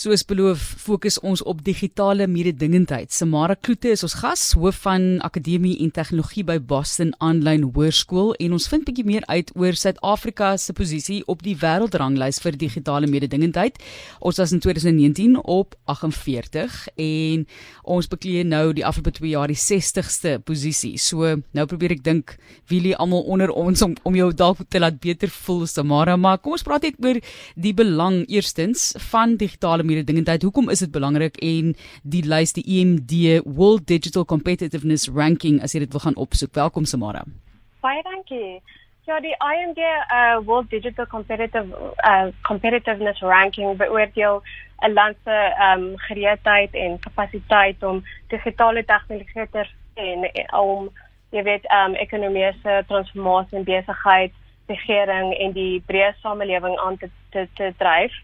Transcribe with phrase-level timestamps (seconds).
[0.00, 3.10] Soos beloof, fokus ons op digitale mededingendheid.
[3.12, 8.54] Samara Kloete is ons gas, hoof van Akademie en Tegnologie by Boston Online Hoërskool en
[8.56, 13.76] ons vind bietjie meer uit oor Suid-Afrika se posisie op die wêreldranglys vir digitale mededingendheid.
[14.24, 17.44] Ons was in 2019 op 48 en
[17.84, 20.94] ons bekleed nou die afgelope 2 jaar die 60ste posisie.
[20.96, 22.38] So nou probeer ek dink
[22.72, 26.40] wie lê almal onder ons om om jou dalk te laat beter voel Samara, maar
[26.40, 27.20] kom ons praat net oor
[27.60, 30.46] die belang eerstens van digitale mededingendheid.
[30.46, 35.84] Hoekom is dit belangrik en die lys die EMD World Digital Competitiveness Ranking as jy
[35.84, 36.54] dit wil gaan opsoek.
[36.54, 37.24] Welkom Samara.
[37.84, 38.60] Baie dankie.
[39.08, 41.66] Ja, die IMD uh, World Digital Competitive
[42.06, 44.42] uh, Competitiveness Ranking beoordeel
[44.86, 50.90] 'n land se um, gereedheid en kapasiteit om digitale tegnologie te en om
[51.30, 54.32] jy weet um ekonomiese transformasie en besigheid
[54.70, 58.14] regering en die breë samelewing aan te te, te dryf.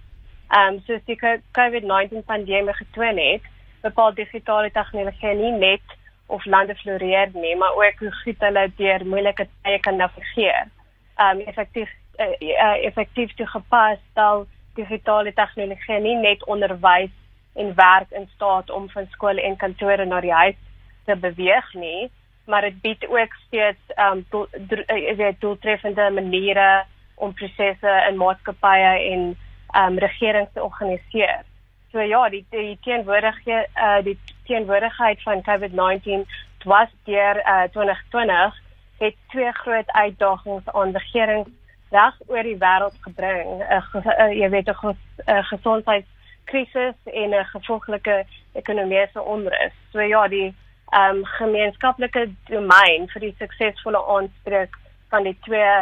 [0.49, 1.19] Ehm um, soos die
[1.59, 3.47] COVID-19 pandemie getoon het,
[3.83, 9.07] bepaal digitale tegnologie nie net of lande floreer nie, maar ook hoe goed hulle deur
[9.07, 10.69] moeilike tye kan navigeer.
[11.17, 17.13] Ehm um, effektief uh, effektief toegepas stel digitale tegnologie nie net onderwys
[17.55, 20.59] en werk in staat om van skole en kantore na die huis
[21.05, 22.11] te beweeg nie,
[22.47, 28.95] maar dit bied ook steeds ehm um, doel, doel, doeltreffende maniere om prosesse in maatskappye
[29.11, 29.37] en
[29.75, 31.45] um, regering te organiseer.
[31.93, 36.27] So ja, die die teenwoordigheid uh, die teenwoordigheid van COVID-19
[36.65, 38.55] was deur uh, 2020
[38.99, 41.49] het twee groot uitdagings aan regerings
[41.91, 43.49] reg oor die wêreld gebring.
[43.59, 49.77] 'n uh, uh, jy weet 'n ges, uh, gesondheidskrisis en 'n gevolglike ekonomiese onrus.
[49.93, 50.55] So ja, die
[50.93, 54.77] um, gemeenskaplike domein vir die suksesvolle aanspreek
[55.09, 55.75] van die twee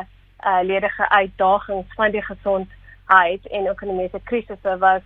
[0.47, 5.03] uh, ledige uitdagings van die gesondheid uit en ekonomiese krisisse was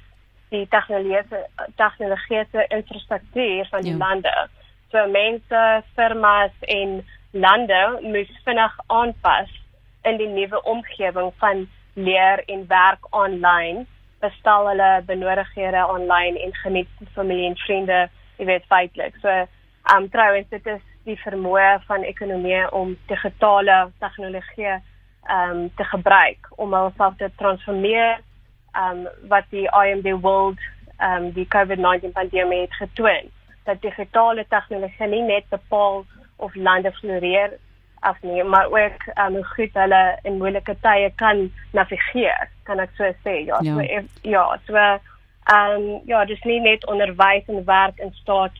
[0.48, 1.46] die tegnologiese
[1.76, 3.98] tegnologiese infrastruktuur van die ja.
[3.98, 4.48] lande.
[4.90, 9.50] So mense, firmas en lande moes vinnig aanpas
[10.02, 13.86] in die nuwe omgewing van leer en werk aanlyn,
[14.20, 17.98] bestel hulle benodighede aanlyn en geniet familie en vriende,
[18.38, 19.18] jy weet feitelik.
[19.22, 19.34] So,
[19.94, 24.78] um trouens dit is die vermoë van ekonomie om digitale tegnologie
[25.26, 28.20] um te gebruik om hulself te transformeer
[28.78, 30.60] um wat die IMD World
[30.98, 33.30] um die COVID-19 pandemie het getoon.
[33.64, 36.04] Dat digitale tegnologie nie net bepaal
[36.36, 37.58] of lande floreer
[38.00, 42.94] af nie maar ook um hoe goed hulle in moeilike tye kan navigeer kan ek
[42.96, 43.58] so sê ja.
[43.62, 43.74] Ja.
[43.74, 44.84] So, ja so
[45.54, 48.52] um ja dis nie net onderwys en werk in staat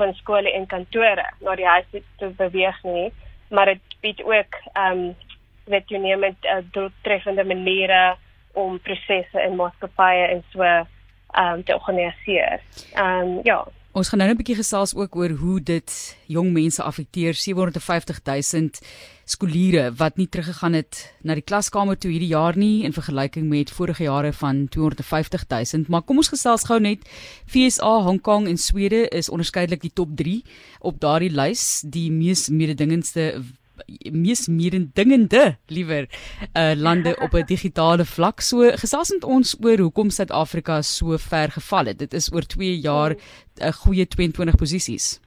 [0.00, 3.12] van skole en kantore na die huis te beweeg nie
[3.50, 5.14] maar dit bied ook um
[5.66, 8.16] weet jy neem met uh, doeltreffende maniere
[8.56, 12.60] om prosesse in maatskappye en so um, te organiseer.
[12.94, 13.64] Ehm um, ja.
[13.96, 18.68] Ons gaan nou 'n bietjie gesels ook oor hoe dit jong mense affekteer 750 000
[19.24, 23.70] skooliere wat nie teruggegaan het na die klaskamer toe hierdie jaar nie in vergelyking met
[23.70, 27.08] vorige jare van 250 000 maar kom ons gesels gou net
[27.46, 30.44] FSA Hong Kong en Swede is onderskeidelik die top 3
[30.80, 33.42] op daardie lys die mees mededingendste
[34.12, 36.06] mees mededingende liewer
[36.52, 38.40] uh, lande op 'n digitale vlak.
[38.40, 41.98] So gesels met ons oor hoekom Suid-Afrika so ver geval het.
[41.98, 43.18] Dit is oor 2 jaar 'n
[43.62, 45.20] uh, goeie 22 posisies.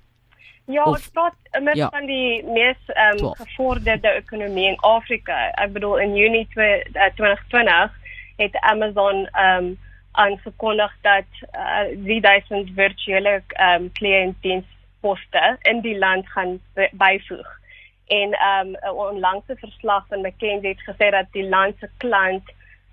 [0.65, 1.89] Ja, ons praat met ja.
[1.89, 5.51] van die mees um, gevorderde ekonomie in Afrika.
[5.51, 7.89] Ek bedoel in Junie 2020 uh,
[8.37, 9.77] het Amazon um
[10.11, 11.25] aangekondig dat
[11.55, 13.41] uh, 3000 virtuele
[13.73, 16.59] um kliëntdiensposte in die land gaan
[16.91, 17.58] byvoeg
[18.09, 22.43] en um 'n onlangse verslag van McKinsey het gesê dat die land se klant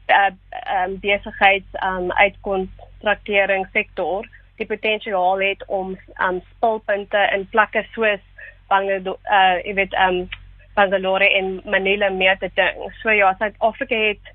[0.09, 0.31] uh
[0.77, 8.25] um besigheids um uitkontraktering sektor die potensiaal het om um spulpunte in plekke soos
[8.69, 10.28] Bangalore uh jy weet um
[10.76, 12.93] Bangalore en Manila meer te ding.
[13.00, 14.34] So ja, Suid-Afrika het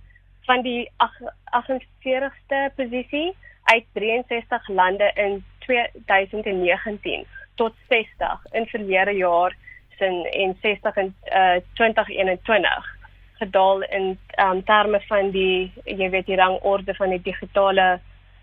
[0.49, 7.25] van die 48ste posisie uit 63 lande in 2019
[7.55, 9.55] tot 60 in verlede jaar
[10.01, 12.99] in en 60 in uh, 2021
[13.41, 17.99] gedaal in um, terme van die jy weet die rangorde van die digitale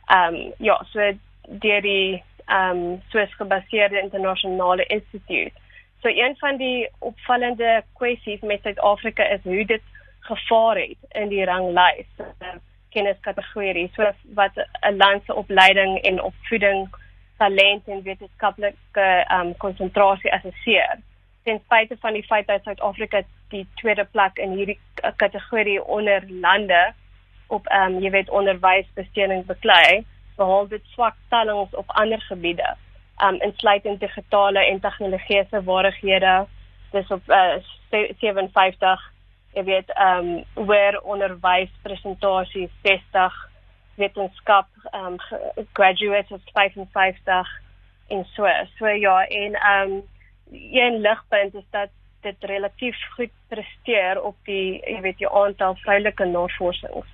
[0.07, 1.13] ehm um, ja so
[1.65, 5.53] deur die ehm um, soos gebaseerde internasionale instituut.
[6.03, 9.83] So een van die opvallende kwessies met Suid-Afrika is hoe dit
[10.21, 12.11] gevaar het in die ranglys
[12.95, 16.89] kenniskategorie so wat 'n land se opleiding en opvoeding
[17.39, 20.99] talent en wetenskaplike ehm um, konsentrasie assesseer
[21.49, 24.79] ten spyte van die feit dat Suid-Afrika die tweede plek in hierdie
[25.17, 26.93] kategorie onder lande
[27.49, 30.05] op ehm um, jy weet onderwysbesteding beklei,
[30.37, 32.75] behaal dit swak tellings op ander gebiede.
[33.25, 36.35] Um insluitend digitale en tegnologiese vaardighede.
[36.93, 37.57] Dis op uh,
[38.21, 39.07] 57
[39.57, 40.29] jy weet ehm
[40.59, 43.41] um, waar onderwys presentasies 60
[43.97, 47.57] wetenskap ehm um, graduates is 55
[48.09, 48.47] en so
[48.77, 50.03] so ja en ehm um,
[50.51, 51.91] een ligpunt is dat
[52.21, 57.07] dit relatief goed presteer op die jy weet die aantal vroulike navorsings.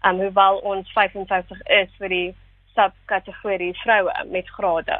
[0.00, 2.28] Ehm um, hoewel ons 55 is vir die
[2.74, 4.98] subkategorie vroue met grade.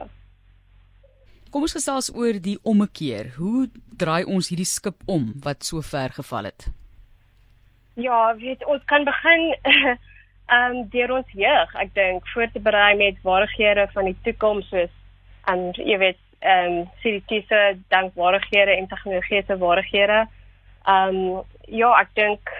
[1.51, 3.33] Kom ons gesels oor die ommekeer.
[3.37, 3.67] Hoe
[3.99, 6.69] draai ons hierdie skip om wat so ver geval het?
[7.99, 9.97] Ja, weet ons kan begin ehm
[10.77, 14.95] um, deur ons jeug, ek dink, voor te berei met vaardighede van die toekoms soos
[15.51, 20.27] en jy weet ehm um, siritiese dankbaarhede en tegnologiese vaardighede.
[20.87, 22.53] Ehm um, ja, ek dink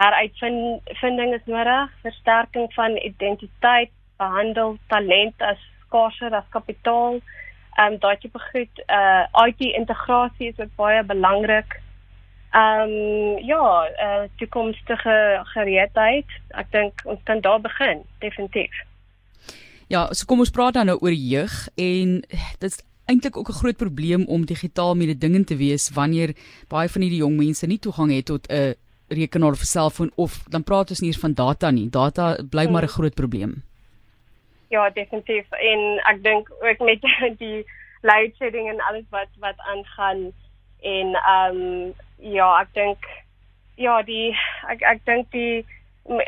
[0.00, 7.20] heruitvinding is nodig, versterking van identiteit, behandel talent as skaarser as kapitaal.
[7.76, 11.80] Ehm um, daai tipe goed, uh IT integrasie is ook baie belangrik.
[12.52, 13.66] Ehm um, ja,
[14.06, 15.18] uh toekomstige
[15.52, 16.38] gereedheid.
[16.50, 18.72] Ek dink ons kan daar begin, definitief.
[19.92, 23.60] Ja, so kom ons praat dan nou oor jeug en dit is eintlik ook 'n
[23.60, 26.34] groot probleem om digitaal mededingend te wees wanneer
[26.68, 28.74] baie van hierdie jong mense nie toegang het tot 'n
[29.08, 31.90] rekenaar of selfoon of dan praat ons nie eens van data nie.
[31.90, 32.96] Data bly maar 'n hmm.
[32.96, 33.62] groot probleem.
[34.68, 35.50] Ja, definitief.
[35.50, 37.00] En ek dink ook met
[37.44, 37.64] die
[38.00, 40.32] load shedding en alles wat wat aangaan
[40.80, 42.98] en ehm um, ja, ek dink
[43.74, 44.36] ja, die
[44.68, 45.64] ek ek dink die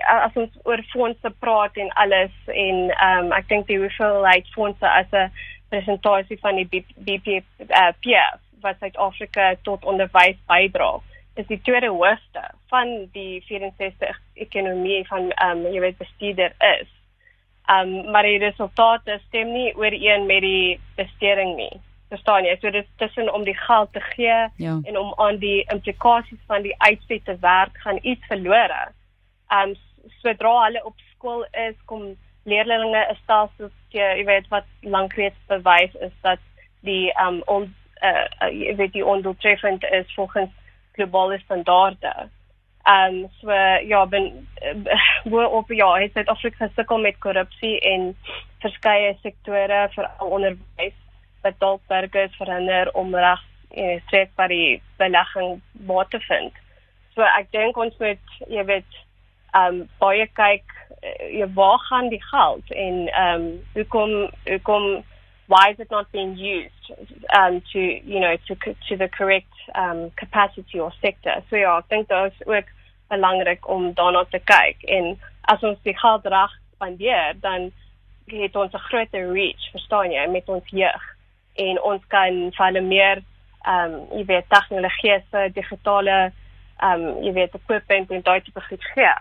[0.07, 4.89] as ons oor fondse praat en alles en ehm um, ek dink die hoeveelheid fondse
[4.89, 5.31] as 'n
[5.75, 10.95] presentasie van die BP uh, PF wat Suid-Afrika tot onderwys bydra
[11.35, 16.91] is die tweede hoogste van die 64 ekonomie van ehm um, jy weet bestuurder is.
[17.67, 21.75] Ehm um, maar die resultate stem nie ooreen met die besteding nie
[22.15, 24.75] verstaan jy so dit tussen om die geld te gee ja.
[24.83, 28.85] en om aan die implikasies van die uitset te werk gaan iets verlore.
[29.51, 29.77] Ehm um,
[30.21, 36.13] sodra hulle op skool is kom leerdlinge 'n stelsel jy weet wat lankreeds bewys is
[36.23, 36.39] dat
[36.81, 40.51] die ehm um, on uh, uh, weet die ondoeltreffend is volgens
[40.93, 42.29] globale standaarde.
[42.85, 43.53] Um, so
[43.87, 44.49] ja, ben
[45.25, 48.17] uh, op ja, het Suid-Afrika gesukkel met korrupsie en
[48.59, 50.99] verskeie sektore veral onderwys
[51.43, 56.53] wat dalk burgers verhinder om reg en streek by die belegging baat te vind.
[57.15, 59.01] So ek dink ons moet jy weet
[59.55, 60.65] um baie kyk
[61.31, 64.15] jy waar gaan die geld en um hoekom
[64.49, 65.05] hoekom
[65.47, 66.91] why is it not being used
[67.39, 68.55] um to you know to
[68.89, 71.43] to the correct um capacity or sector.
[71.51, 72.71] So ja, ek dink dit is ook
[73.13, 75.15] belangrik om daarna te kyk en
[75.53, 77.71] as ons die geld reg spandeer dan
[78.27, 81.05] het ons 'n groter reach, verstaan jy, met ons jeug
[81.55, 83.23] en ons kan vir hulle meer
[83.65, 86.33] ehm um, jy weet tegnologiese digitale
[86.81, 89.15] ehm um, jy weet equipment en daai tipe goed gee.